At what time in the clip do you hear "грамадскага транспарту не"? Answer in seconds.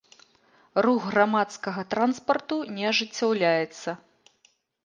1.11-2.89